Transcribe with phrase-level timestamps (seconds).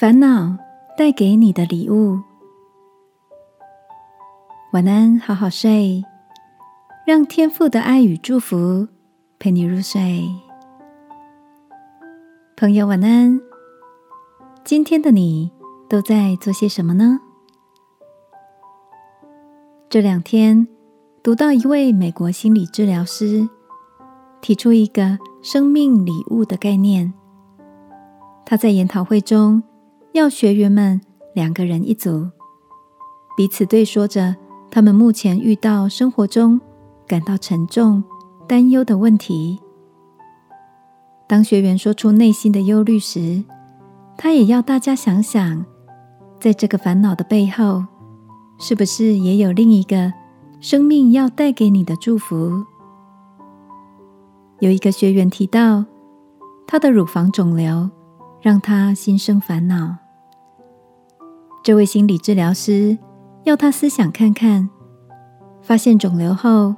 [0.00, 0.56] 烦恼
[0.96, 2.18] 带给你的礼物。
[4.72, 6.02] 晚安，好好睡，
[7.06, 8.88] 让天父的爱与祝福
[9.38, 10.26] 陪你入睡。
[12.56, 13.38] 朋友，晚安。
[14.64, 15.52] 今天的你
[15.86, 17.20] 都在做些什么呢？
[19.90, 20.66] 这两天
[21.22, 23.46] 读到一位美国心理治疗师
[24.40, 27.12] 提出一个生命礼物的概念。
[28.46, 29.62] 他在研讨会中
[30.12, 31.00] 要学员们
[31.34, 32.28] 两个人一组，
[33.36, 34.34] 彼此对说着
[34.68, 36.60] 他们目前遇到生活中
[37.06, 38.02] 感到沉重、
[38.48, 39.60] 担忧的问题。
[41.28, 43.44] 当学员说出内心的忧虑时，
[44.18, 45.64] 他也要大家想想，
[46.40, 47.84] 在这个烦恼的背后，
[48.58, 50.12] 是不是也有另一个
[50.60, 52.64] 生命要带给你的祝福？
[54.58, 55.84] 有一个学员提到，
[56.66, 57.88] 他的乳房肿瘤。
[58.42, 59.94] 让他心生烦恼。
[61.62, 62.96] 这位心理治疗师
[63.44, 64.68] 要他思想看看，
[65.62, 66.74] 发现肿瘤后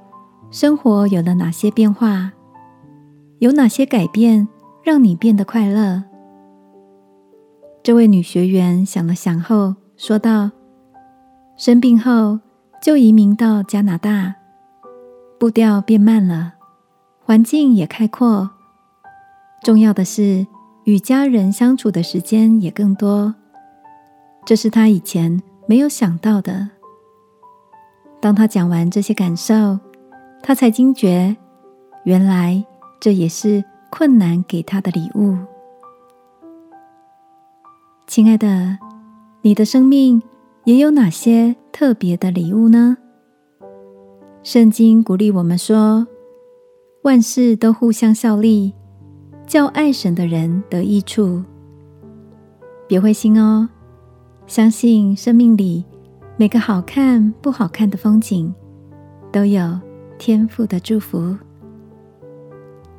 [0.51, 2.33] 生活有了哪些变化，
[3.39, 4.49] 有哪些改变
[4.83, 6.03] 让你变得快乐。
[7.83, 10.51] 这位女学员想了想后说道
[11.57, 12.39] ：“生病后
[12.81, 14.35] 就移民到加拿大，
[15.39, 16.55] 步调变慢了，
[17.25, 18.51] 环境也开阔，
[19.63, 20.47] 重要的是。”
[20.85, 23.33] 与家人相处的时间也更多，
[24.45, 26.69] 这是他以前没有想到的。
[28.21, 29.79] 当他讲完这些感受，
[30.43, 31.37] 他才惊觉，
[32.05, 32.65] 原来
[33.01, 35.37] 这也是困难给他的礼物。
[38.07, 38.79] 亲爱的，
[39.43, 40.23] 你的生命
[40.65, 42.97] 也有哪些特别的礼物呢？
[44.43, 46.07] 圣经鼓励我们说
[47.05, 48.75] ：“万事都互相效力。”
[49.47, 51.43] 叫爱神的人得益处，
[52.87, 53.69] 别灰心哦。
[54.47, 55.85] 相信生命里
[56.37, 58.53] 每个好看不好看的风景，
[59.31, 59.81] 都有
[60.19, 61.37] 天赋的祝福。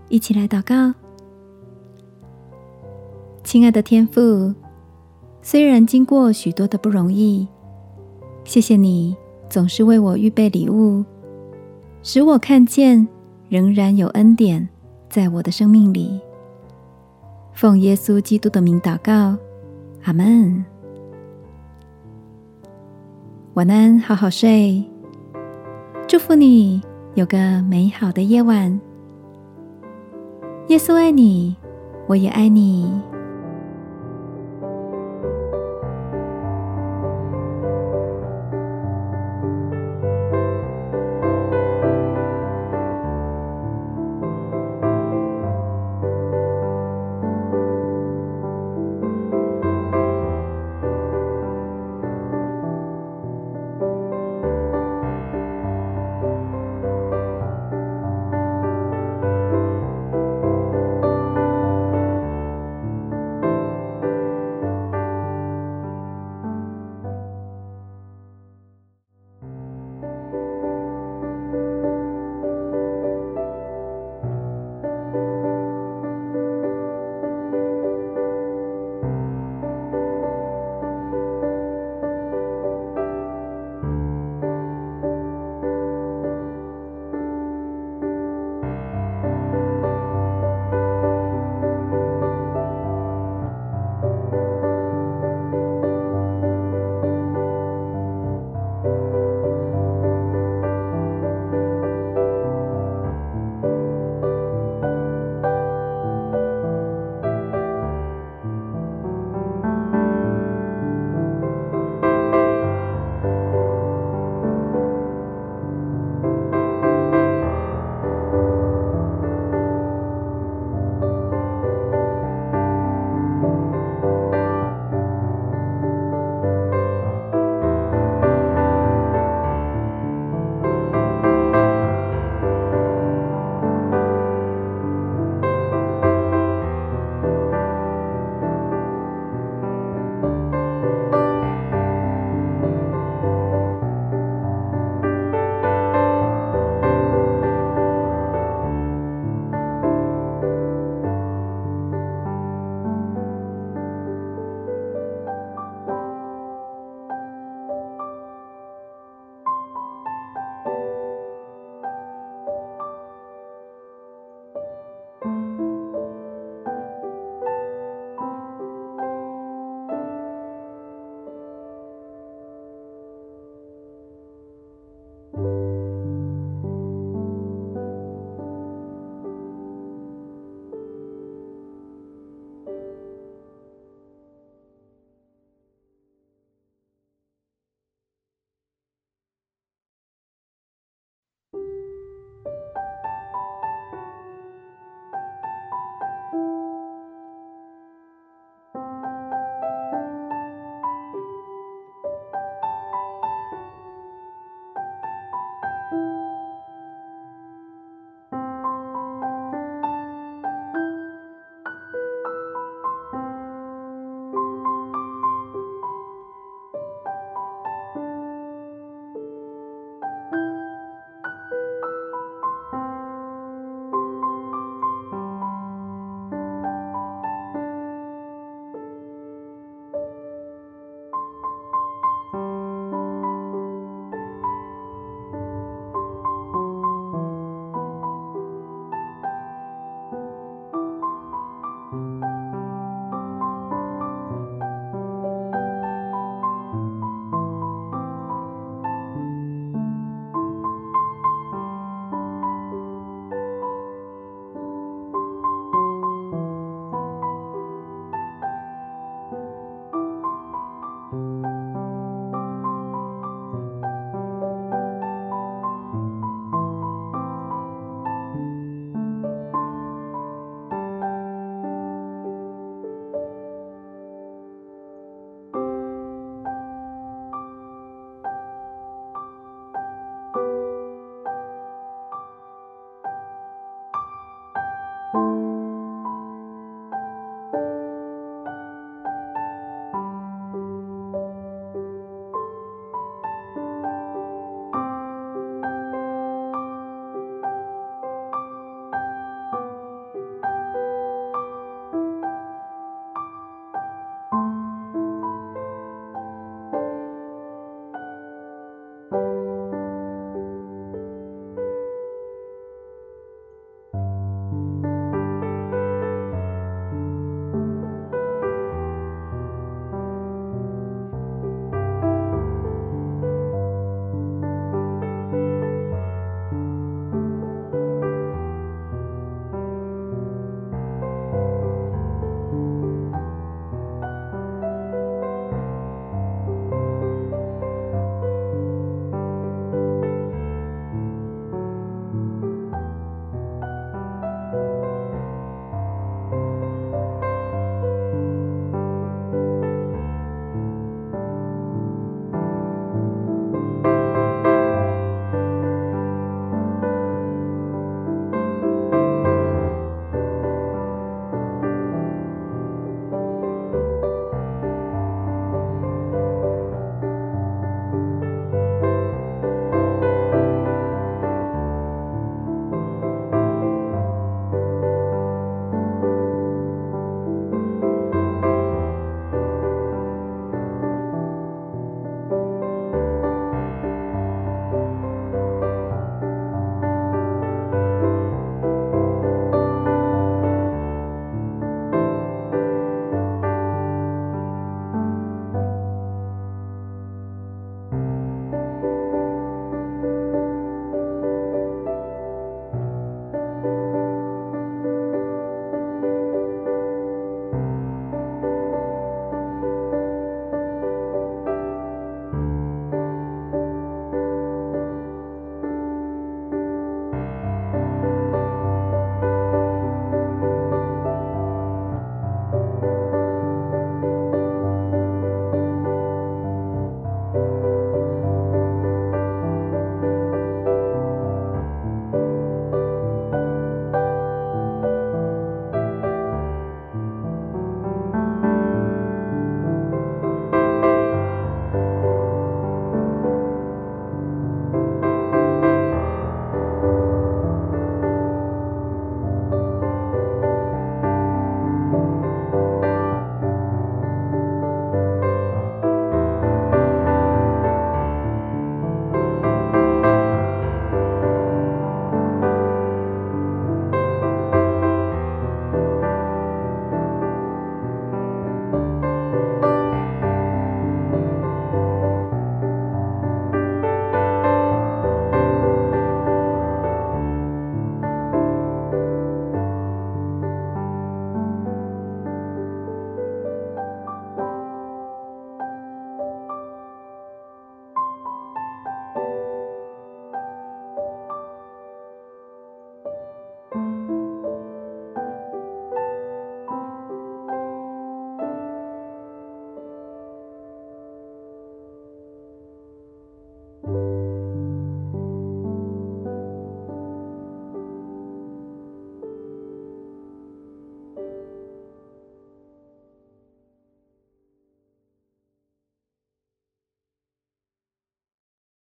[0.09, 0.93] 一起来祷告，
[3.43, 4.53] 亲爱的天父，
[5.41, 7.47] 虽然经过许多的不容易，
[8.43, 9.15] 谢谢你
[9.49, 11.03] 总是为我预备礼物，
[12.01, 13.07] 使我看见
[13.49, 14.67] 仍然有恩典
[15.09, 16.19] 在我的生命里。
[17.53, 19.37] 奉耶稣基督的名祷告，
[20.03, 20.72] 阿门。
[23.56, 24.84] 晚安，好好睡。
[26.08, 26.81] 祝福你
[27.14, 28.81] 有个美好的夜晚。
[30.69, 31.56] 耶稣爱你，
[32.08, 32.91] 我也爱你。